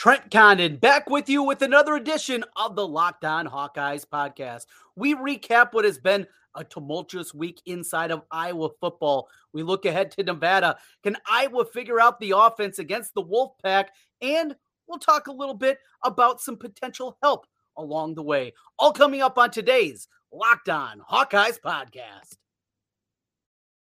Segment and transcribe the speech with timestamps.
[0.00, 4.62] Trent Condon back with you with another edition of the Locked On Hawkeyes podcast.
[4.96, 9.28] We recap what has been a tumultuous week inside of Iowa football.
[9.52, 10.78] We look ahead to Nevada.
[11.02, 13.88] Can Iowa figure out the offense against the Wolfpack?
[14.22, 14.56] And
[14.88, 17.46] we'll talk a little bit about some potential help
[17.76, 18.54] along the way.
[18.78, 22.38] All coming up on today's Locked On Hawkeyes podcast.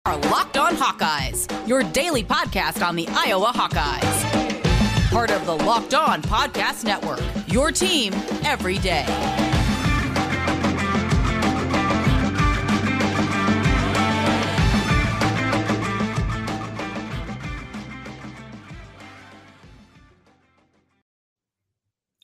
[0.05, 4.30] Our Locked On Hawkeyes, your daily podcast on the Iowa Hawkeyes
[5.11, 7.19] part of the Locked On Podcast Network.
[7.47, 8.13] Your team
[8.45, 9.05] every day.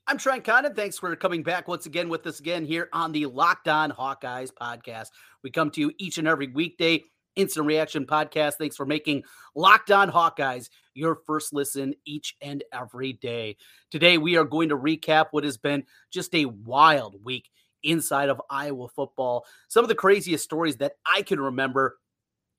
[0.10, 0.74] I'm Trent Condon.
[0.74, 4.52] Thanks for coming back once again with us again here on the Locked On Hawkeyes
[4.54, 5.08] podcast.
[5.44, 7.04] We come to you each and every weekday
[7.38, 8.56] instant reaction podcast.
[8.56, 9.24] Thanks for making
[9.56, 13.56] Locked On Hawkeyes your first listen each and every day.
[13.92, 17.50] Today, we are going to recap what has been just a wild week
[17.84, 19.46] inside of Iowa football.
[19.70, 21.98] Some of the craziest stories that I can remember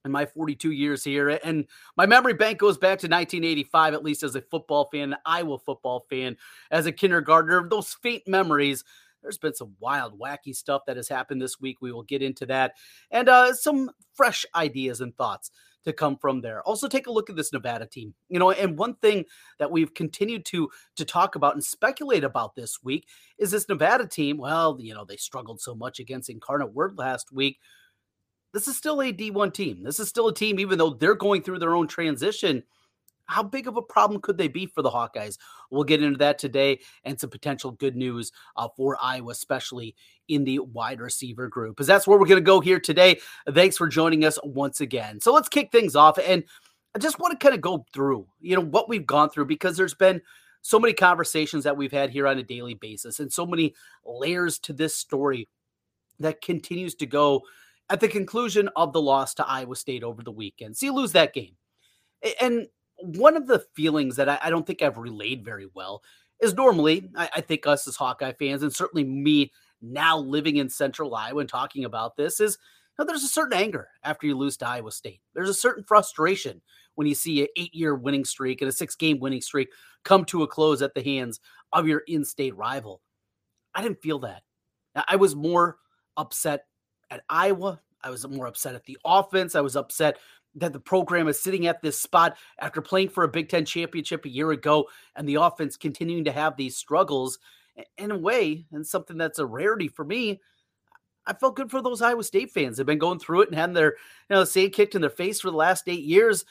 [0.05, 1.29] in my 42 years here.
[1.29, 5.59] And my memory bank goes back to 1985, at least as a football fan, Iowa
[5.59, 6.37] football fan,
[6.71, 7.69] as a kindergartner.
[7.69, 8.85] Those faint memories
[9.29, 11.77] there's been some wild, wacky stuff that has happened this week.
[11.83, 12.73] We will get into that
[13.11, 15.51] and uh, some fresh ideas and thoughts
[15.85, 16.63] to come from there.
[16.63, 18.15] Also, take a look at this Nevada team.
[18.31, 19.27] You know, and one thing
[19.59, 23.07] that we've continued to to talk about and speculate about this week
[23.39, 24.39] is this Nevada team.
[24.39, 27.59] Well, you know, they struggled so much against Incarnate Word last week.
[28.55, 29.83] This is still a D1 team.
[29.83, 32.63] This is still a team, even though they're going through their own transition
[33.29, 35.39] how big of a problem could they be for the Hawkeyes?
[35.71, 39.95] We'll get into that today and some potential good news uh, for Iowa, especially
[40.29, 43.21] in the wide receiver group, because that's where we're going to go here today.
[43.53, 45.21] Thanks for joining us once again.
[45.21, 46.19] So let's kick things off.
[46.19, 46.43] And
[46.95, 49.77] I just want to kind of go through, you know, what we've gone through because
[49.77, 50.23] there's been
[50.63, 54.59] so many conversations that we've had here on a daily basis and so many layers
[54.59, 55.49] to this story
[56.19, 57.43] that continues to go
[57.91, 60.77] at the conclusion of the loss to Iowa State over the weekend.
[60.77, 61.57] So you lose that game.
[62.41, 62.67] And
[63.01, 66.03] one of the feelings that I, I, don't think I've relayed very well
[66.41, 70.69] is normally I, I, think us as Hawkeye fans, and certainly me now living in
[70.69, 72.59] Central Iowa and talking about this, is
[72.99, 75.21] there's a certain anger after you lose to Iowa State.
[75.35, 76.61] There's a certain frustration
[76.97, 79.69] when you see an eight-year winning streak and a six-game winning streak
[80.05, 81.39] come to a close at the hands
[81.73, 83.01] of your in-state rival.
[83.75, 84.43] I didn't feel that.
[85.07, 85.77] I was more
[86.17, 86.65] upset
[87.11, 87.81] at Iowa.
[88.03, 89.55] I was more upset at the offense.
[89.55, 90.19] I was upset
[90.61, 94.25] that the program is sitting at this spot after playing for a Big Ten championship
[94.25, 97.39] a year ago and the offense continuing to have these struggles
[97.97, 100.41] in a way, and something that's a rarity for me.
[101.27, 102.77] I felt good for those Iowa State fans.
[102.77, 103.97] They've been going through it and had their,
[104.31, 106.45] you know, sand kicked in their face for the last eight years.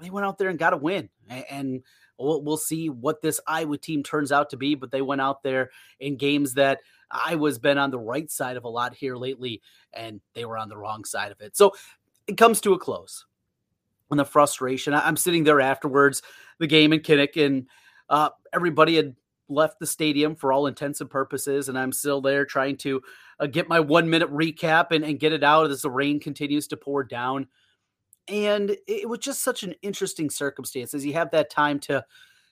[0.00, 1.08] They went out there and got a win.
[1.50, 1.82] And
[2.18, 4.74] we'll, we'll see what this Iowa team turns out to be.
[4.74, 8.64] But they went out there in games that Iowa's been on the right side of
[8.64, 9.62] a lot here lately,
[9.94, 11.56] and they were on the wrong side of it.
[11.56, 11.72] So
[12.26, 13.24] it comes to a close.
[14.10, 16.22] And the frustration, I'm sitting there afterwards,
[16.58, 17.66] the game in Kinnick, and
[18.08, 19.16] uh, everybody had
[19.48, 21.68] left the stadium for all intents and purposes.
[21.68, 23.02] And I'm still there trying to
[23.40, 26.68] uh, get my one minute recap and, and get it out as the rain continues
[26.68, 27.48] to pour down.
[28.28, 32.04] And it was just such an interesting circumstance as you have that time to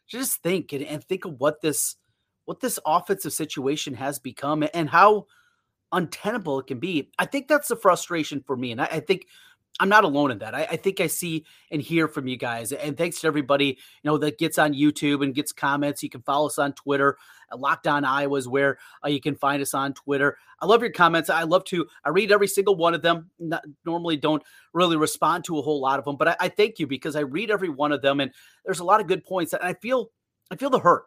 [0.06, 1.96] just think and, and think of what this
[2.44, 5.26] what this offensive situation has become and how
[5.92, 7.10] untenable it can be.
[7.18, 8.72] I think that's the frustration for me.
[8.72, 9.26] And I, I think
[9.80, 10.54] I'm not alone in that.
[10.54, 12.70] I, I, think I see and hear from you guys.
[12.70, 16.00] And thanks to everybody, you know, that gets on YouTube and gets comments.
[16.00, 17.16] You can follow us on Twitter.
[17.52, 20.38] Locked On Iowa is where uh, you can find us on Twitter.
[20.60, 21.28] I love your comments.
[21.28, 21.86] I love to.
[22.04, 23.30] I read every single one of them.
[23.38, 24.42] Not, normally, don't
[24.72, 27.20] really respond to a whole lot of them, but I, I thank you because I
[27.20, 28.32] read every one of them, and
[28.64, 29.52] there's a lot of good points.
[29.52, 30.10] And I feel,
[30.50, 31.04] I feel the hurt.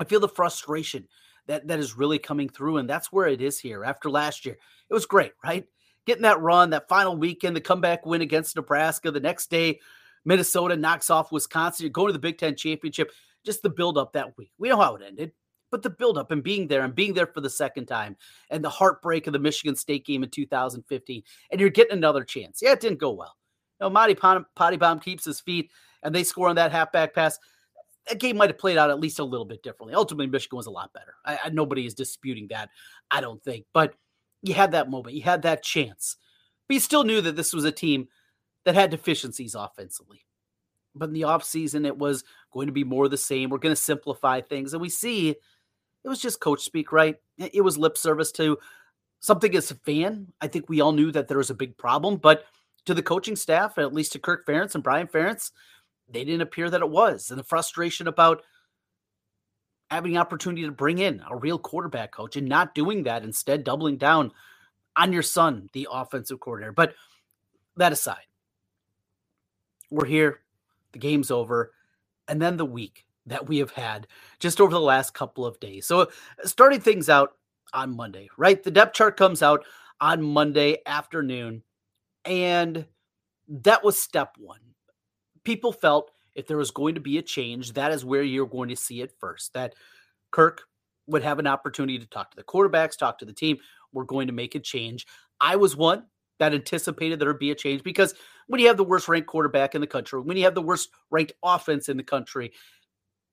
[0.00, 1.06] I feel the frustration
[1.46, 3.84] that that is really coming through, and that's where it is here.
[3.84, 4.56] After last year,
[4.90, 5.64] it was great, right?
[6.08, 9.10] Getting that run, that final weekend, the comeback win against Nebraska.
[9.10, 9.78] The next day,
[10.24, 11.84] Minnesota knocks off Wisconsin.
[11.84, 13.12] You're going to the Big Ten championship.
[13.44, 14.50] Just the buildup that week.
[14.56, 15.32] We know how it ended,
[15.70, 18.16] but the buildup and being there and being there for the second time
[18.48, 22.60] and the heartbreak of the Michigan State game in 2015, and you're getting another chance.
[22.62, 23.36] Yeah, it didn't go well.
[23.78, 25.70] You know, Monte Pottebaum keeps his feet
[26.02, 27.38] and they score on that halfback pass.
[28.08, 29.94] That game might have played out at least a little bit differently.
[29.94, 31.16] Ultimately, Michigan was a lot better.
[31.26, 32.70] I, I, nobody is disputing that,
[33.10, 33.66] I don't think.
[33.74, 33.92] But–
[34.42, 36.16] you had that moment, you had that chance.
[36.68, 38.08] But you still knew that this was a team
[38.64, 40.24] that had deficiencies offensively.
[40.94, 43.50] But in the offseason, it was going to be more the same.
[43.50, 44.72] We're going to simplify things.
[44.72, 47.16] And we see it was just coach speak, right?
[47.38, 48.58] It was lip service to
[49.20, 50.32] something as a fan.
[50.40, 52.44] I think we all knew that there was a big problem, but
[52.86, 55.50] to the coaching staff, at least to Kirk Ferentz and Brian Ferentz,
[56.08, 57.30] they didn't appear that it was.
[57.30, 58.42] And the frustration about
[59.90, 63.64] having the opportunity to bring in a real quarterback coach and not doing that, instead
[63.64, 64.32] doubling down
[64.96, 66.72] on your son, the offensive coordinator.
[66.72, 66.94] But
[67.76, 68.26] that aside,
[69.90, 70.40] we're here,
[70.92, 71.72] the game's over,
[72.26, 74.06] and then the week that we have had
[74.38, 75.86] just over the last couple of days.
[75.86, 76.10] So,
[76.44, 77.34] starting things out
[77.72, 78.62] on Monday, right?
[78.62, 79.64] The depth chart comes out
[80.00, 81.62] on Monday afternoon,
[82.24, 82.86] and
[83.48, 84.60] that was step one.
[85.44, 88.68] People felt if there was going to be a change, that is where you're going
[88.68, 89.52] to see it first.
[89.54, 89.74] That
[90.30, 90.62] Kirk
[91.08, 93.58] would have an opportunity to talk to the quarterbacks, talk to the team.
[93.92, 95.04] We're going to make a change.
[95.40, 96.04] I was one
[96.38, 98.14] that anticipated there would be a change because
[98.46, 100.90] when you have the worst ranked quarterback in the country, when you have the worst
[101.10, 102.52] ranked offense in the country,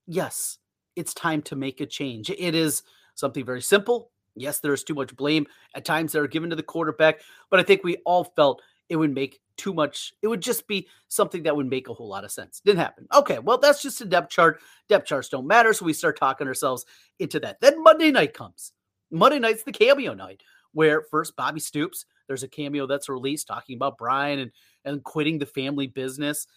[0.07, 0.57] yes,
[0.95, 2.31] it's time to make a change.
[2.31, 2.81] It is
[3.13, 4.09] something very simple.
[4.35, 7.63] Yes, there's too much blame at times that are given to the quarterback, but I
[7.63, 10.13] think we all felt it would make too much.
[10.21, 12.61] It would just be something that would make a whole lot of sense.
[12.63, 13.07] Didn't happen.
[13.13, 14.61] Okay, well, that's just a depth chart.
[14.89, 15.73] Depth charts don't matter.
[15.73, 16.85] So we start talking ourselves
[17.19, 17.61] into that.
[17.61, 18.73] Then Monday night comes.
[19.11, 20.43] Monday night's the cameo night
[20.73, 24.51] where first Bobby Stoops, there's a cameo that's released talking about Brian and,
[24.83, 26.47] and quitting the family business.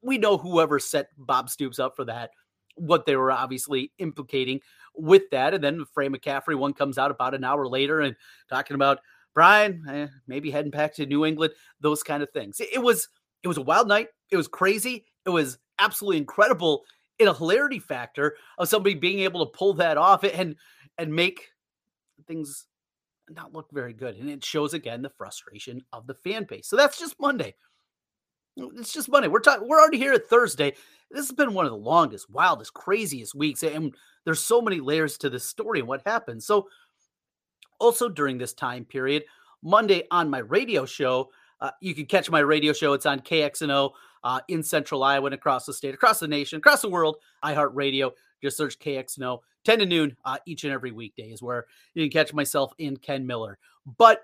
[0.00, 2.30] We know whoever set Bob Stoops up for that,
[2.76, 4.60] what they were obviously implicating
[4.94, 5.54] with that.
[5.54, 8.14] And then Fran McCaffery one comes out about an hour later and
[8.48, 9.00] talking about
[9.34, 12.60] Brian, eh, maybe heading back to New England, those kind of things.
[12.60, 13.08] It, was
[13.42, 14.08] it was a wild night.
[14.30, 15.04] It was crazy.
[15.26, 16.84] It was absolutely incredible
[17.18, 20.56] in a hilarity factor of somebody being able to pull that off and
[20.98, 21.48] and make
[22.26, 22.66] things
[23.28, 24.16] not look very good.
[24.16, 26.68] And it shows again the frustration of the fan base.
[26.68, 27.54] So that's just Monday.
[28.56, 29.28] It's just Monday.
[29.28, 29.68] We're talking.
[29.68, 30.74] We're already here at Thursday.
[31.10, 33.94] This has been one of the longest, wildest, craziest weeks, and
[34.24, 36.42] there's so many layers to this story and what happened.
[36.42, 36.68] So
[37.78, 39.24] also, during this time period,
[39.62, 41.30] Monday on my radio show,
[41.60, 42.92] uh, you can catch my radio show.
[42.92, 43.92] It's on KXNO
[44.22, 47.16] uh, in central Iowa and across the state, across the nation, across the world.
[47.44, 48.12] iHeartRadio.
[48.42, 49.40] Just search KXNO.
[49.64, 52.96] 10 to noon uh, each and every weekday is where you can catch myself in
[52.96, 53.58] Ken Miller.
[53.96, 54.20] But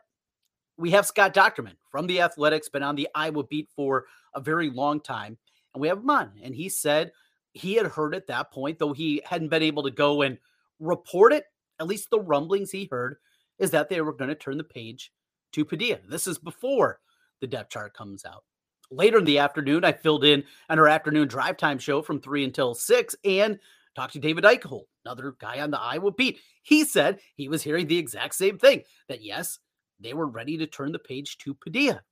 [0.77, 4.05] we have Scott Dochterman from the Athletics, been on the Iowa beat for
[4.35, 5.39] a very long time.
[5.75, 6.33] And we have him on.
[6.43, 7.13] And he said
[7.53, 10.39] he had heard at that point, though he hadn't been able to go and
[10.79, 11.45] report it,
[11.79, 13.17] at least the rumblings he heard,
[13.61, 15.13] is that they were going to turn the page
[15.53, 15.99] to Padilla.
[16.09, 16.99] This is before
[17.41, 18.43] the depth chart comes out.
[18.91, 22.43] Later in the afternoon, I filled in on our afternoon drive time show from three
[22.43, 23.59] until six and
[23.95, 26.41] talked to David Eickholt, another guy on the Iowa beat.
[26.63, 29.59] He said he was hearing the exact same thing that yes,
[30.01, 32.03] they were ready to turn the page to Padilla.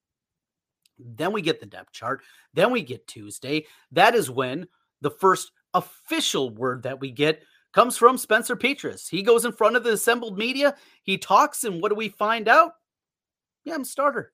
[0.99, 2.23] Then we get the depth chart.
[2.55, 3.67] Then we get Tuesday.
[3.93, 4.67] That is when
[5.00, 7.43] the first official word that we get
[7.79, 9.09] comes from Spencer Petras.
[9.09, 12.49] He goes in front of the assembled media, he talks, and what do we find
[12.49, 12.73] out?
[13.65, 14.33] Yeah, I'm starter.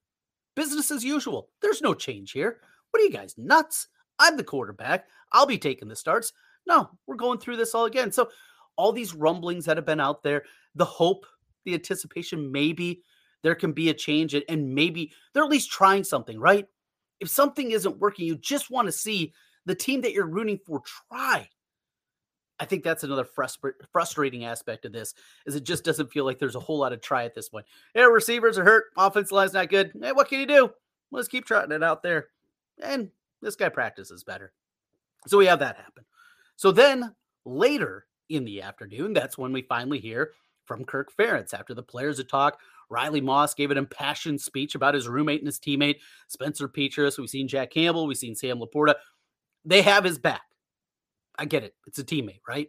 [0.57, 1.51] Business as usual.
[1.61, 2.61] There's no change here.
[2.89, 3.89] What are you guys nuts?
[4.19, 5.09] I'm the quarterback.
[5.31, 6.33] I'll be taking the starts.
[6.67, 8.11] No, we're going through this all again.
[8.13, 8.31] So,
[8.77, 10.45] all these rumblings that have been out there,
[10.75, 11.27] the hope,
[11.67, 13.03] the anticipation, maybe
[13.43, 16.65] there can be a change and maybe they're at least trying something, right?
[17.21, 19.35] If something isn't working, you just want to see
[19.67, 20.81] the team that you're rooting for
[21.11, 21.51] try.
[22.61, 23.27] I think that's another
[23.93, 25.15] frustrating aspect of this
[25.45, 27.67] is it just doesn't feel like there's a whole lot of try at this point.
[27.95, 29.93] Yeah, receivers are hurt, offense line's not good.
[30.01, 30.71] Hey, what can you do?
[31.11, 32.29] Let's keep trotting it out there.
[32.81, 33.11] And
[33.43, 34.53] this guy practices better.
[35.27, 36.05] So we have that happen.
[36.57, 37.15] So then
[37.45, 40.31] later in the afternoon, that's when we finally hear
[40.65, 42.63] from Kirk Ferentz after the players had talked.
[42.89, 45.97] Riley Moss gave an impassioned speech about his roommate and his teammate,
[46.29, 47.19] Spencer Petras.
[47.19, 48.95] We've seen Jack Campbell, we've seen Sam LaPorta.
[49.65, 50.43] They have his back.
[51.39, 51.75] I get it.
[51.87, 52.69] It's a teammate, right?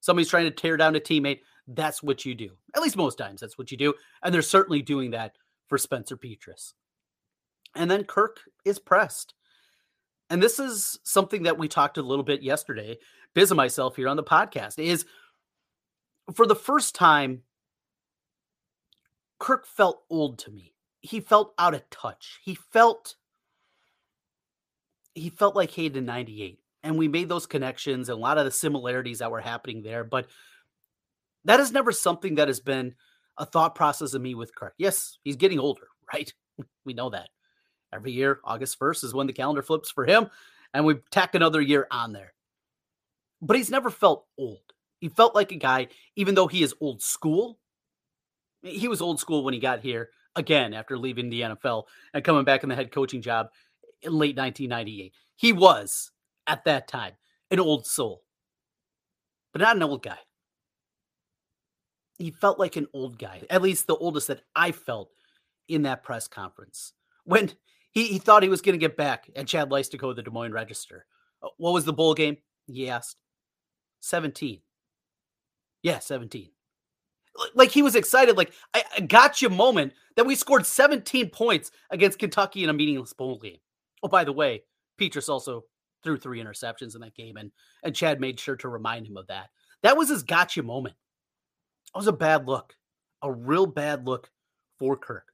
[0.00, 1.40] Somebody's trying to tear down a teammate.
[1.68, 2.50] That's what you do.
[2.74, 3.94] At least most times, that's what you do.
[4.22, 5.36] And they're certainly doing that
[5.68, 6.72] for Spencer Petras.
[7.74, 9.34] And then Kirk is pressed.
[10.28, 12.98] And this is something that we talked a little bit yesterday,
[13.34, 15.04] Biz and myself here on the podcast, is
[16.34, 17.42] for the first time,
[19.38, 20.74] Kirk felt old to me.
[21.00, 22.40] He felt out of touch.
[22.42, 23.16] He felt
[25.14, 28.50] he felt like Hayden 98 and we made those connections and a lot of the
[28.50, 30.04] similarities that were happening there.
[30.04, 30.26] But
[31.44, 32.94] that is never something that has been
[33.38, 34.74] a thought process of me with Kirk.
[34.78, 36.32] Yes, he's getting older, right?
[36.84, 37.28] we know that.
[37.92, 40.30] Every year, August 1st is when the calendar flips for him,
[40.72, 42.32] and we tack another year on there.
[43.42, 44.62] But he's never felt old.
[45.00, 47.58] He felt like a guy, even though he is old school.
[48.62, 51.84] He was old school when he got here again after leaving the NFL
[52.14, 53.48] and coming back in the head coaching job
[54.02, 55.12] in late 1998.
[55.34, 56.11] He was
[56.46, 57.12] at that time,
[57.50, 58.22] an old soul,
[59.52, 60.18] but not an old guy.
[62.18, 65.10] He felt like an old guy, at least the oldest that I felt
[65.68, 66.92] in that press conference.
[67.24, 67.52] When
[67.92, 70.52] he, he thought he was going to get back at Chad Leistikow, the Des Moines
[70.52, 71.06] Register.
[71.42, 72.36] Uh, what was the bowl game?
[72.66, 73.16] He asked.
[74.00, 74.60] 17.
[75.82, 76.50] Yeah, 17.
[77.54, 81.70] Like he was excited, like I, I got you moment that we scored 17 points
[81.90, 83.56] against Kentucky in a meaningless bowl game.
[84.02, 84.64] Oh, by the way,
[85.00, 85.64] Petras also
[86.02, 87.50] threw three interceptions in that game, and
[87.82, 89.50] and Chad made sure to remind him of that.
[89.82, 90.94] That was his gotcha moment.
[91.94, 92.74] It was a bad look,
[93.22, 94.30] a real bad look
[94.78, 95.32] for Kirk.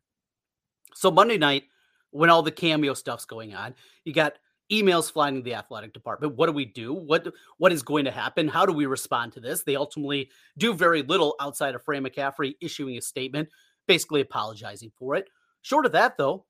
[0.95, 1.65] So Monday night,
[2.11, 4.35] when all the cameo stuff's going on, you got
[4.71, 6.37] emails flying to the athletic department.
[6.37, 6.93] What do we do?
[6.93, 7.27] What
[7.59, 8.49] what is going to happen?
[8.49, 9.63] How do we respond to this?
[9.63, 13.49] They ultimately do very little outside of Fran McCaffery issuing a statement,
[13.87, 15.29] basically apologizing for it.
[15.63, 16.47] Short of that, though,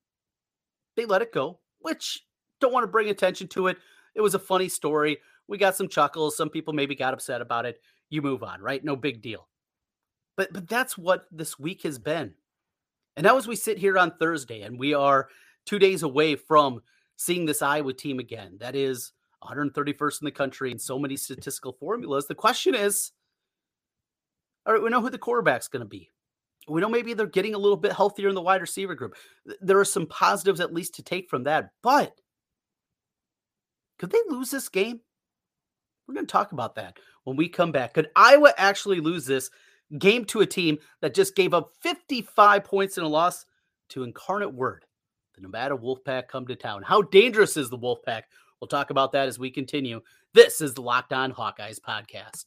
[0.97, 2.25] they let it go, which
[2.61, 3.79] don't want to bring attention to it.
[4.19, 5.19] It was a funny story.
[5.47, 6.37] We got some chuckles.
[6.37, 7.81] Some people maybe got upset about it.
[8.11, 8.85] You move on, right?
[8.85, 9.47] No big deal.
[10.37, 12.35] But but that's what this week has been.
[13.17, 15.29] And now as we sit here on Thursday and we are
[15.67, 16.81] two days away from
[17.17, 18.57] seeing this Iowa team again.
[18.59, 19.13] That is
[19.45, 22.27] 131st in the country in so many statistical formulas.
[22.27, 23.13] The question is,
[24.67, 26.11] all right, we know who the quarterback's going to be.
[26.67, 29.15] We know maybe they're getting a little bit healthier in the wide receiver group.
[29.61, 32.21] There are some positives at least to take from that, but
[33.99, 35.01] could they lose this game?
[36.07, 37.95] We're going to talk about that when we come back.
[37.95, 39.51] Could Iowa actually lose this
[39.99, 43.45] game to a team that just gave up 55 points in a loss
[43.91, 44.85] to Incarnate Word?
[45.39, 46.83] the Nevada Wolfpack come to town.
[46.83, 48.23] How dangerous is the Wolfpack?
[48.61, 50.01] We'll talk about that as we continue.
[50.35, 52.47] This is the Locked On Hawkeyes podcast.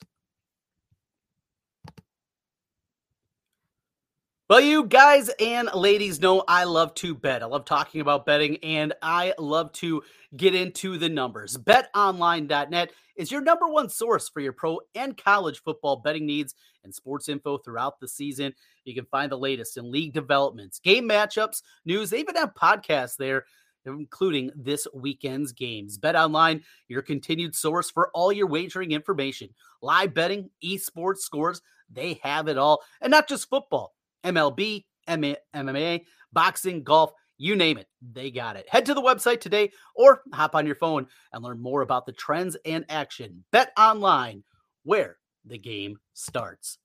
[4.52, 7.42] Well, you guys and ladies know I love to bet.
[7.42, 10.04] I love talking about betting and I love to
[10.36, 11.56] get into the numbers.
[11.58, 16.54] BetOnline.net is your number one source for your pro and college football betting needs
[16.84, 18.54] and sports info throughout the season.
[18.84, 22.10] You can find the latest in league developments, game matchups, news.
[22.10, 23.46] They even have podcasts there,
[23.86, 25.98] including this weekend's games.
[25.98, 29.48] Bet Online, your continued source for all your wagering information,
[29.82, 31.62] live betting, esports scores.
[31.90, 33.94] They have it all, and not just football,
[34.24, 37.12] MLB, MMA, boxing, golf.
[37.38, 38.70] You name it, they got it.
[38.70, 42.12] Head to the website today or hop on your phone and learn more about the
[42.12, 43.44] trends and action.
[43.52, 44.44] Bet online,
[44.84, 46.78] where the game starts.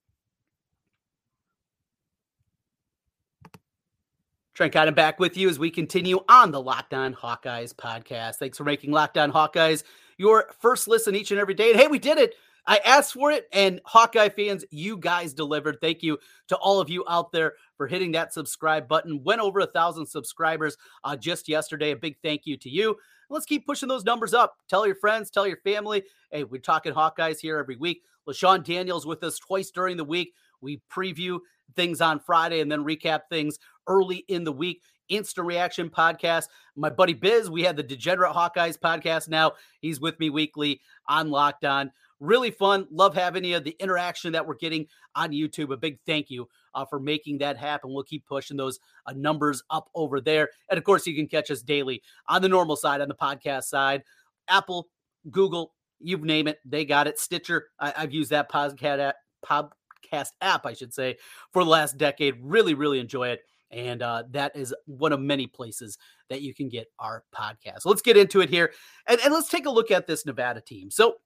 [4.55, 8.37] Trent Condon back with you as we continue on the Locked On Hawkeyes podcast.
[8.37, 9.85] Thanks for making Locked On Hawkeyes
[10.17, 11.73] your first listen each and every day.
[11.73, 12.35] And hey, we did it.
[12.67, 15.79] I asked for it, and Hawkeye fans, you guys delivered.
[15.81, 16.19] Thank you
[16.49, 19.23] to all of you out there for hitting that subscribe button.
[19.23, 21.93] Went over a thousand subscribers uh, just yesterday.
[21.93, 22.97] A big thank you to you.
[23.31, 24.57] Let's keep pushing those numbers up.
[24.69, 26.05] Tell your friends, tell your family.
[26.31, 28.03] Hey, we're talking Hawkeyes here every week.
[28.29, 30.33] LeShun Daniels with us twice during the week.
[30.61, 31.39] We preview
[31.75, 34.83] things on Friday and then recap things early in the week.
[35.09, 36.47] Instant Reaction podcast.
[36.75, 39.53] My buddy Biz, we had the Degenerate Hawkeyes podcast now.
[39.81, 41.93] He's with me weekly on Locked On.
[42.21, 42.87] Really fun.
[42.91, 43.61] Love having you.
[43.61, 45.73] The interaction that we're getting on YouTube.
[45.73, 47.93] A big thank you uh, for making that happen.
[47.93, 50.49] We'll keep pushing those uh, numbers up over there.
[50.71, 53.65] And of course, you can catch us daily on the normal side, on the podcast
[53.65, 54.03] side.
[54.49, 54.89] Apple,
[55.31, 57.19] Google, you name it, they got it.
[57.19, 59.13] Stitcher, I, have used that podcast
[59.45, 61.17] podcast app, I should say,
[61.53, 62.37] for the last decade.
[62.41, 63.41] Really, really enjoy it.
[63.71, 65.99] And uh, that is one of many places
[66.31, 67.85] that you can get our podcast.
[67.85, 68.73] Let's get into it here
[69.09, 70.91] and, and let's take a look at this Nevada team.
[70.91, 71.17] So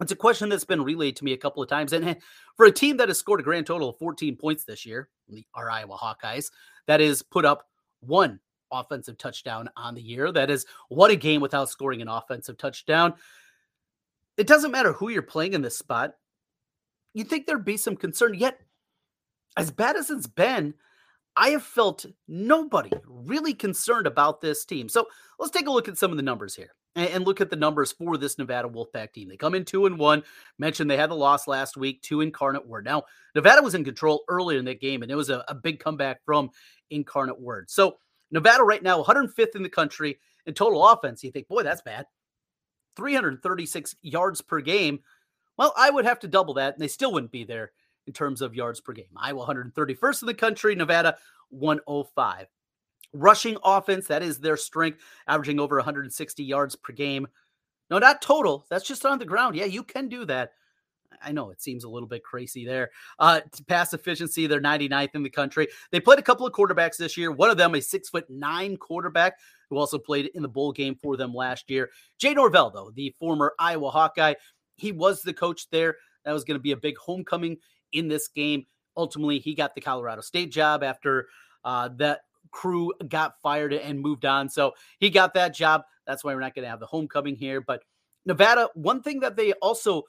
[0.00, 1.92] it's a question that's been relayed to me a couple of times.
[1.92, 2.14] And eh,
[2.56, 5.46] for a team that has scored a grand total of 14 points this year, the
[5.54, 6.50] our Iowa Hawkeyes,
[6.86, 7.68] that is put up
[8.00, 8.40] one
[8.72, 10.32] offensive touchdown on the year.
[10.32, 13.14] That is what a game without scoring an offensive touchdown.
[14.36, 16.14] It doesn't matter who you're playing in this spot
[17.14, 18.34] you'd think there'd be some concern.
[18.34, 18.60] Yet,
[19.56, 20.74] as bad as it's been,
[21.36, 24.88] I have felt nobody really concerned about this team.
[24.88, 25.06] So
[25.38, 27.92] let's take a look at some of the numbers here and, look at the numbers
[27.92, 29.28] for this Nevada Wolfpack team.
[29.28, 30.22] They come in two and one.
[30.58, 32.84] Mentioned they had the loss last week to Incarnate Word.
[32.84, 35.80] Now, Nevada was in control earlier in that game, and it was a, a big
[35.80, 36.50] comeback from
[36.90, 37.70] Incarnate Word.
[37.70, 37.98] So
[38.30, 41.24] Nevada right now, 105th in the country in total offense.
[41.24, 42.06] You think, boy, that's bad.
[42.96, 45.00] 336 yards per game.
[45.56, 47.72] Well, I would have to double that, and they still wouldn't be there
[48.06, 49.06] in terms of yards per game.
[49.16, 51.16] Iowa 131st in the country, Nevada
[51.50, 52.46] 105.
[53.14, 57.28] Rushing offense, that is their strength, averaging over 160 yards per game.
[57.90, 58.66] No, not total.
[58.70, 59.56] That's just on the ground.
[59.56, 60.52] Yeah, you can do that.
[61.22, 62.90] I know it seems a little bit crazy there.
[63.18, 65.68] Uh, pass efficiency, they're 99th in the country.
[65.90, 67.30] They played a couple of quarterbacks this year.
[67.30, 69.38] One of them, a six foot nine quarterback,
[69.70, 71.90] who also played in the bowl game for them last year.
[72.18, 74.34] Jay Norvell, though, the former Iowa Hawkeye,
[74.76, 75.96] he was the coach there.
[76.24, 77.58] That was going to be a big homecoming
[77.92, 78.66] in this game.
[78.96, 81.28] Ultimately, he got the Colorado State job after
[81.64, 84.48] uh, that crew got fired and moved on.
[84.48, 85.82] So he got that job.
[86.06, 87.60] That's why we're not going to have the homecoming here.
[87.60, 87.82] But
[88.26, 90.02] Nevada, one thing that they also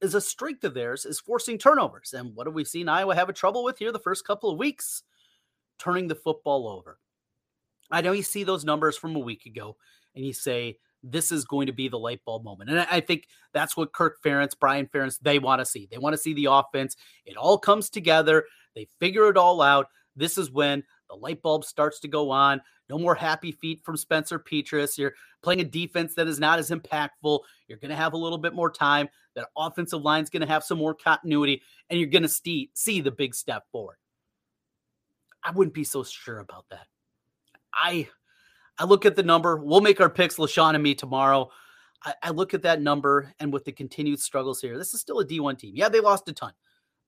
[0.00, 2.12] is a strength of theirs is forcing turnovers.
[2.12, 4.58] And what have we seen Iowa have a trouble with here the first couple of
[4.58, 5.02] weeks?
[5.78, 6.98] Turning the football over.
[7.90, 9.76] I know you see those numbers from a week ago
[10.14, 12.70] and you say, this is going to be the light bulb moment.
[12.70, 15.86] And I think that's what Kirk Ferentz, Brian Ferentz, they want to see.
[15.90, 16.96] They want to see the offense.
[17.24, 18.44] It all comes together.
[18.74, 19.86] They figure it all out.
[20.16, 22.60] This is when the light bulb starts to go on.
[22.88, 24.96] No more happy feet from Spencer Petras.
[24.96, 27.40] You're playing a defense that is not as impactful.
[27.68, 29.08] You're going to have a little bit more time.
[29.34, 32.70] That offensive line is going to have some more continuity, and you're going to see,
[32.74, 33.96] see the big step forward.
[35.42, 36.86] I wouldn't be so sure about that.
[37.72, 38.08] I
[38.78, 39.56] I look at the number.
[39.56, 41.50] We'll make our picks, LeShun and me tomorrow.
[42.04, 45.20] I, I look at that number, and with the continued struggles here, this is still
[45.20, 45.72] a D1 team.
[45.74, 46.52] Yeah, they lost a ton,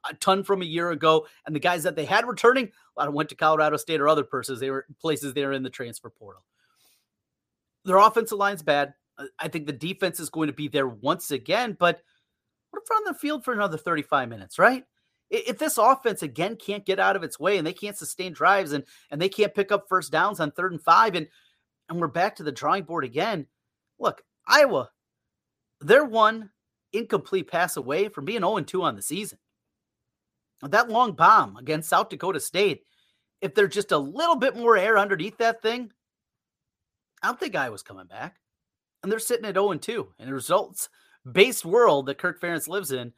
[0.08, 3.08] a ton from a year ago, and the guys that they had returning, a lot
[3.08, 4.60] of went to Colorado State or other places.
[4.60, 6.42] They were places they were in the transfer portal.
[7.84, 8.94] Their offensive line's bad.
[9.16, 12.02] Uh, I think the defense is going to be there once again, but
[12.70, 14.84] what if on the field for another 35 minutes, right?
[15.30, 18.72] If this offense again can't get out of its way and they can't sustain drives
[18.72, 21.28] and and they can't pick up first downs on third and five and
[21.88, 23.46] and we're back to the drawing board again.
[23.98, 24.90] Look, Iowa,
[25.80, 26.50] they're one
[26.92, 29.38] incomplete pass away from being 0 2 on the season.
[30.62, 32.82] That long bomb against South Dakota State,
[33.40, 35.92] if there's just a little bit more air underneath that thing,
[37.22, 38.36] I don't think Iowa's coming back.
[39.02, 40.14] And they're sitting at 0 2.
[40.18, 40.88] In the results
[41.30, 43.12] based world that Kirk Ferentz lives in,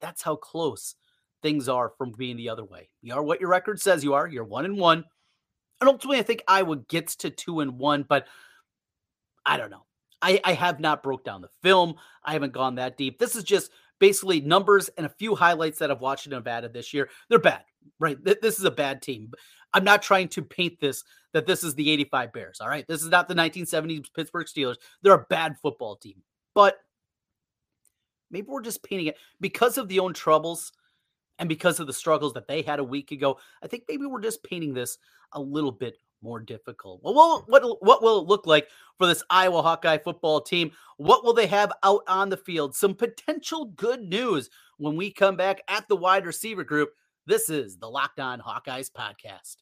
[0.00, 0.94] that's how close
[1.42, 2.88] things are from being the other way.
[3.02, 4.28] You are what your record says you are.
[4.28, 5.04] You're 1 and 1.
[5.80, 8.26] And ultimately, I think Iowa gets to two and one, but
[9.44, 9.84] I don't know.
[10.22, 11.96] I, I have not broke down the film.
[12.24, 13.18] I haven't gone that deep.
[13.18, 13.70] This is just
[14.04, 17.08] basically numbers and a few highlights that I've watched in Nevada this year.
[17.30, 17.62] They're bad,
[17.98, 18.22] right?
[18.22, 19.32] This is a bad team.
[19.72, 22.60] I'm not trying to paint this that this is the 85 Bears.
[22.60, 22.84] All right.
[22.86, 24.76] This is not the 1970s Pittsburgh Steelers.
[25.00, 26.22] They're a bad football team.
[26.54, 26.76] But
[28.30, 30.72] maybe we're just painting it because of the own troubles
[31.38, 33.38] and because of the struggles that they had a week ago.
[33.62, 34.98] I think maybe we're just painting this
[35.32, 37.00] a little bit more difficult.
[37.04, 40.72] Well, what what will it look like for this Iowa Hawkeye football team?
[40.96, 42.74] What will they have out on the field?
[42.74, 46.90] Some potential good news when we come back at the wide receiver group.
[47.26, 49.56] This is the Locked On Hawkeyes podcast.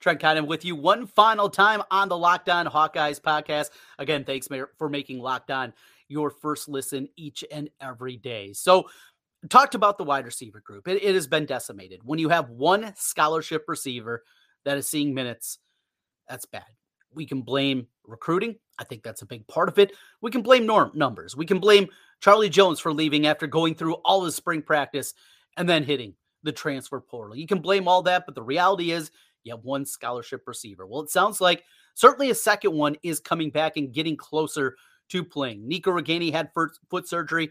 [0.00, 3.68] Trent Condon with you one final time on the Locked On Hawkeyes podcast.
[3.98, 4.48] Again, thanks
[4.78, 5.74] for making Locked On
[6.10, 8.52] your first listen each and every day.
[8.52, 8.88] So,
[9.48, 10.86] talked about the wide receiver group.
[10.86, 12.00] It, it, has been decimated.
[12.04, 14.24] When you have one scholarship receiver
[14.64, 15.58] that is seeing minutes,
[16.28, 16.64] that's bad.
[17.14, 18.56] We can blame recruiting.
[18.78, 19.96] I think that's a big part of it.
[20.20, 21.36] We can blame norm numbers.
[21.36, 21.88] We can blame
[22.20, 25.14] Charlie Jones for leaving after going through all his spring practice
[25.56, 27.36] and then hitting the transfer portal.
[27.36, 29.10] You can blame all that, but the reality is
[29.42, 30.86] you have one scholarship receiver.
[30.86, 34.76] Well, it sounds like certainly a second one is coming back and getting closer
[35.10, 35.66] to playing.
[35.66, 37.50] Nico Ragaini had foot surgery.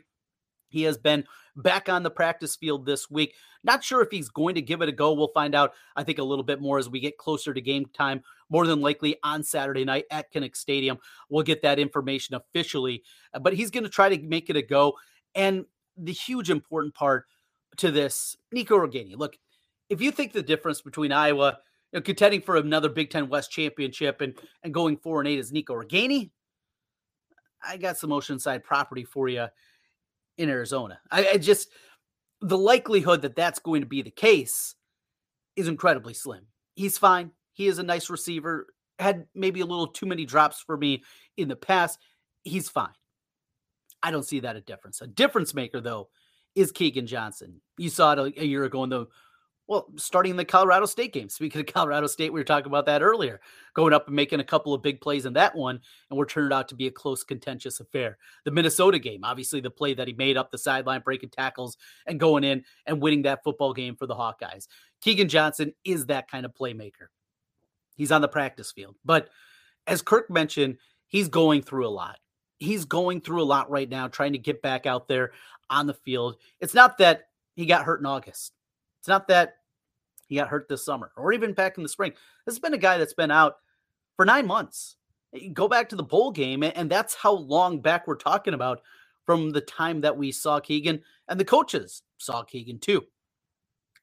[0.69, 3.35] He has been back on the practice field this week.
[3.63, 5.13] Not sure if he's going to give it a go.
[5.13, 7.85] We'll find out, I think, a little bit more as we get closer to game
[7.93, 10.97] time, more than likely on Saturday night at Kinnick Stadium.
[11.29, 13.03] We'll get that information officially,
[13.41, 14.95] but he's going to try to make it a go.
[15.35, 15.65] And
[15.97, 17.25] the huge important part
[17.77, 19.17] to this, Nico Ragaini.
[19.17, 19.37] Look,
[19.89, 21.57] if you think the difference between Iowa
[21.91, 25.39] you know, contending for another Big Ten West championship and, and going four and eight
[25.39, 26.29] is Nico Ragaini,
[27.63, 29.47] I got some Oceanside property for you
[30.37, 30.99] in Arizona.
[31.11, 31.69] I, I just
[32.41, 34.75] the likelihood that that's going to be the case
[35.55, 36.45] is incredibly slim.
[36.75, 37.31] He's fine.
[37.53, 38.67] He is a nice receiver.
[38.97, 41.03] Had maybe a little too many drops for me
[41.37, 41.99] in the past.
[42.43, 42.93] He's fine.
[44.01, 45.01] I don't see that a difference.
[45.01, 46.09] A difference maker though
[46.55, 47.61] is Keagan Johnson.
[47.77, 49.07] You saw it a, a year ago in the
[49.69, 51.29] well, starting the Colorado State game.
[51.29, 53.39] Speaking of Colorado State, we were talking about that earlier,
[53.75, 55.79] going up and making a couple of big plays in that one,
[56.09, 58.17] and were turned out to be a close, contentious affair.
[58.45, 61.77] The Minnesota game, obviously, the play that he made up the sideline, breaking tackles,
[62.07, 64.67] and going in and winning that football game for the Hawkeyes.
[65.05, 67.07] Keagan Johnson is that kind of playmaker.
[67.95, 68.95] He's on the practice field.
[69.05, 69.29] But
[69.85, 70.77] as Kirk mentioned,
[71.07, 72.17] he's going through a lot.
[72.57, 75.31] He's going through a lot right now, trying to get back out there
[75.69, 76.37] on the field.
[76.59, 78.53] It's not that he got hurt in August.
[78.99, 79.58] It's not that
[80.29, 82.13] he got hurt this summer or even back in the spring.
[82.45, 83.57] This has been a guy that's been out
[84.15, 84.95] for nine months.
[85.33, 88.81] You go back to the bowl game, and that's how long back we're talking about
[89.25, 93.05] from the time that we saw Keagan, and the coaches saw Keagan too.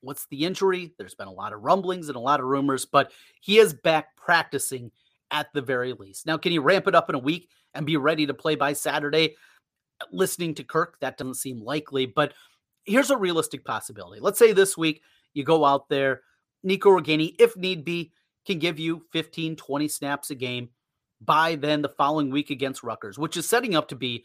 [0.00, 0.92] What's the injury?
[0.98, 3.10] There's been a lot of rumblings and a lot of rumors, but
[3.40, 4.92] he is back practicing
[5.32, 6.26] at the very least.
[6.26, 8.72] Now, can he ramp it up in a week and be ready to play by
[8.72, 9.34] Saturday?
[10.12, 12.34] Listening to Kirk, that doesn't seem likely, but
[12.84, 14.20] here's a realistic possibility.
[14.20, 15.02] Let's say this week
[15.36, 16.22] you go out there,
[16.62, 18.12] Nico Ragaini, if need be,
[18.46, 20.70] can give you 15, 20 snaps a game
[21.20, 24.24] by then the following week against Rutgers, which is setting up to be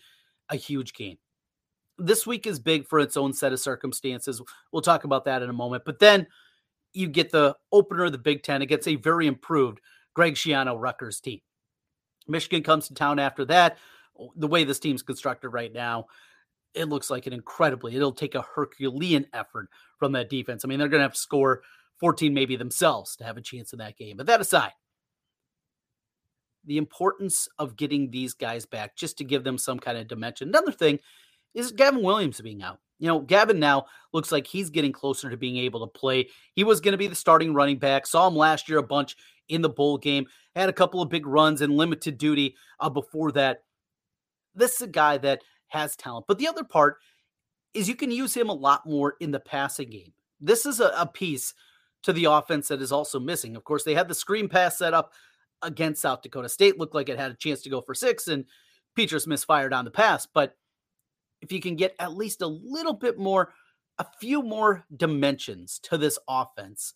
[0.50, 1.18] a huge game.
[1.98, 4.42] This week is big for its own set of circumstances.
[4.72, 5.84] We'll talk about that in a moment.
[5.86, 6.28] But then
[6.94, 9.80] you get the opener of the Big Ten against a very improved
[10.14, 11.40] Greg Schiano Rutgers team.
[12.28, 13.78] Michigan comes to town after that.
[14.36, 16.08] The way this team's constructed right now,
[16.74, 20.64] it looks like an incredibly, it'll take a Herculean effort from that defense.
[20.64, 21.62] I mean, they're going to have to score
[22.00, 24.18] 14 maybe themselves to have a chance in that game.
[24.18, 24.72] But that aside,
[26.66, 30.50] the importance of getting these guys back just to give them some kind of dimension.
[30.50, 31.00] Another thing
[31.54, 32.80] is Gavin Williams being out.
[33.00, 36.30] You know, Gavin now looks like he's getting closer to being able to play.
[36.54, 38.06] He was going to be the starting running back.
[38.06, 39.16] Saw him last year a bunch
[39.50, 40.28] in the bowl game.
[40.56, 43.64] Had a couple of big runs and limited duty uh, before that.
[44.54, 46.26] This is a guy that has talent.
[46.28, 46.98] But the other part
[47.74, 50.14] is you can use him a lot more in the passing game.
[50.40, 51.54] This is a, a piece
[52.04, 53.56] to the offense that is also missing.
[53.56, 55.14] Of course, they had the screen pass set up
[55.62, 56.78] against South Dakota State.
[56.78, 58.46] Looked like it had a chance to go for six, and
[58.98, 60.26] Petras misfired on the pass.
[60.26, 60.56] But
[61.42, 63.54] if you can get at least a little bit more,
[63.98, 66.94] a few more dimensions to this offense,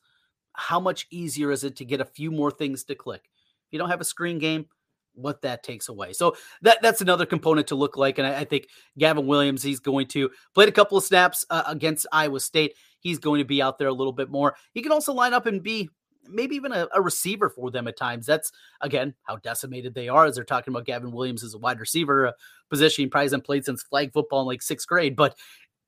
[0.53, 3.23] how much easier is it to get a few more things to click?
[3.25, 4.65] If you don't have a screen game,
[5.15, 6.13] what that takes away.
[6.13, 8.17] So that that's another component to look like.
[8.17, 11.63] And I, I think Gavin Williams, he's going to played a couple of snaps uh,
[11.67, 12.75] against Iowa State.
[12.99, 14.55] He's going to be out there a little bit more.
[14.73, 15.89] He can also line up and be
[16.27, 18.25] maybe even a, a, receiver for them at times.
[18.25, 18.51] That's
[18.81, 22.25] again how decimated they are as they're talking about Gavin Williams as a wide receiver,
[22.25, 22.33] a
[22.69, 25.15] position he probably hasn't played since flag football in like sixth grade.
[25.15, 25.35] But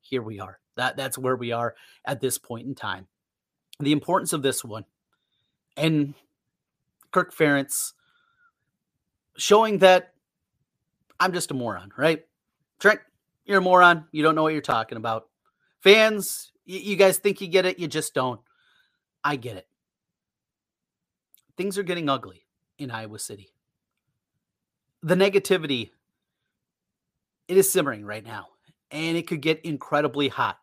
[0.01, 0.59] here we are.
[0.75, 3.07] That that's where we are at this point in time.
[3.79, 4.85] The importance of this one
[5.75, 6.13] and
[7.11, 7.93] Kirk Ferentz
[9.37, 10.13] showing that
[11.19, 12.23] I'm just a moron, right?
[12.79, 12.99] Trent,
[13.45, 14.05] you're a moron.
[14.11, 15.27] You don't know what you're talking about.
[15.81, 18.41] Fans, you guys think you get it, you just don't.
[19.23, 19.67] I get it
[21.57, 22.45] things are getting ugly
[22.77, 23.49] in Iowa City.
[25.03, 25.91] The negativity
[27.47, 28.47] it is simmering right now
[28.91, 30.59] and it could get incredibly hot.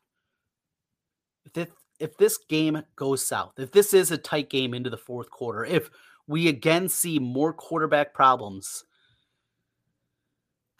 [1.45, 4.97] If this, if this game goes south, if this is a tight game into the
[4.97, 5.91] fourth quarter, if
[6.27, 8.85] we again see more quarterback problems,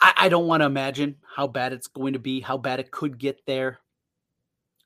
[0.01, 2.91] I, I don't want to imagine how bad it's going to be, how bad it
[2.91, 3.79] could get there.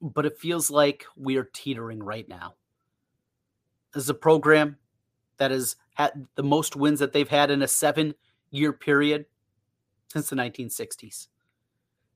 [0.02, 2.56] But it feels like we are teetering right now.
[3.96, 4.78] As a program,
[5.40, 8.14] that has had the most wins that they've had in a seven
[8.52, 9.26] year period
[10.10, 11.28] since the 1960s.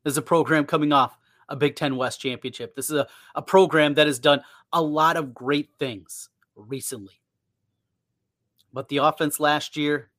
[0.03, 1.17] There's a program coming off
[1.49, 2.75] a Big Ten West championship.
[2.75, 7.22] This is a, a program that has done a lot of great things recently.
[8.73, 10.09] But the offense last year,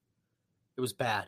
[0.76, 1.26] it was bad.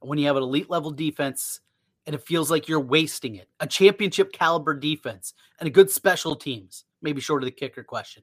[0.00, 1.60] When you have an elite level defense
[2.06, 6.34] and it feels like you're wasting it, a championship caliber defense and a good special
[6.34, 8.22] teams, maybe short of the kicker question,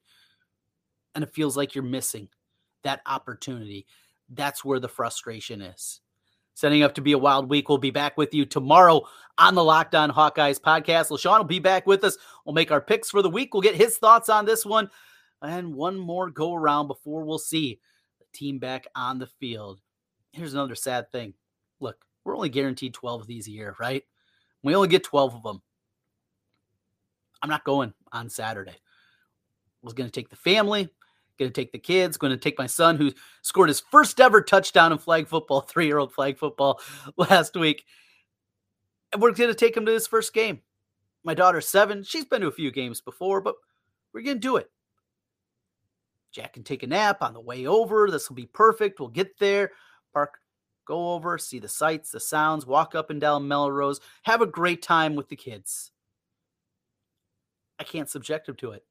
[1.13, 2.27] and it feels like you're missing
[2.83, 3.85] that opportunity.
[4.29, 6.01] That's where the frustration is.
[6.55, 7.67] Setting up to be a wild week.
[7.67, 9.01] We'll be back with you tomorrow
[9.39, 11.09] on the Locked On Hawkeyes podcast.
[11.09, 12.15] LeShun will be back with us.
[12.45, 13.53] We'll make our picks for the week.
[13.53, 14.89] We'll get his thoughts on this one.
[15.41, 17.79] And one more go around before we'll see
[18.33, 19.81] team back on the field.
[20.31, 21.33] Here's another sad thing.
[21.79, 24.03] Look, we're only guaranteed 12 of these a year, right?
[24.63, 25.61] We only get 12 of them.
[27.41, 28.71] I'm not going on Saturday.
[28.71, 30.89] I was going to take the family.
[31.39, 34.39] Going to take the kids, going to take my son who scored his first ever
[34.39, 36.79] touchdown in flag football, three year old flag football
[37.17, 37.85] last week.
[39.11, 40.61] And we're going to take him to his first game.
[41.23, 42.03] My daughter's seven.
[42.03, 43.55] She's been to a few games before, but
[44.13, 44.69] we're going to do it.
[46.33, 48.09] Jack can take a nap on the way over.
[48.09, 48.99] This will be perfect.
[48.99, 49.71] We'll get there,
[50.13, 50.39] park,
[50.85, 54.81] go over, see the sights, the sounds, walk up and down Melrose, have a great
[54.81, 55.91] time with the kids.
[57.79, 58.83] I can't subject them to it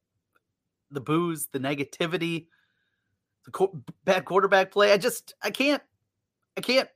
[0.90, 2.46] the booze, the negativity,
[3.44, 4.92] the co- bad quarterback play.
[4.92, 5.82] I just I can't
[6.56, 6.88] I can't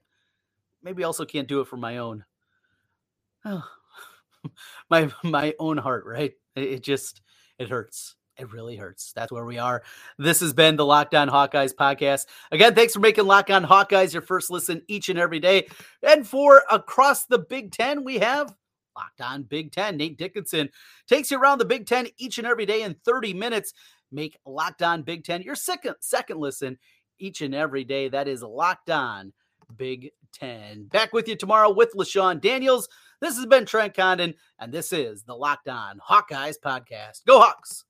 [0.83, 2.25] maybe also can't do it for my own
[3.45, 3.65] oh,
[4.91, 6.33] my my own heart, right?
[6.55, 7.23] It, it just
[7.59, 8.15] it hurts.
[8.39, 9.13] It really hurts.
[9.15, 9.83] That's where we are.
[10.19, 12.27] This has been the Locked On Hawkeyes podcast.
[12.53, 15.69] Again, thanks for making Locked On Hawkeyes your first listen each and every day.
[16.03, 18.55] And for across the Big Ten, we have
[18.97, 19.97] Locked On Big Ten.
[19.97, 20.69] Nate Dickinson
[21.09, 23.73] takes you around the Big Ten each and every day in 30 minutes.
[24.13, 26.79] Make Locked On Big Ten your second second listen
[27.19, 28.09] each and every day.
[28.09, 29.33] That is Locked On
[29.77, 30.85] Big Ten.
[30.85, 32.89] Back with you tomorrow with LeShun Daniels.
[33.21, 37.25] This has been Trent Condon, and this is the Locked On Hawkeyes podcast.
[37.27, 37.85] Go Hawks!